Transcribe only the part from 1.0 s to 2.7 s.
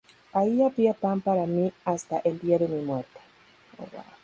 para mí hasta el día de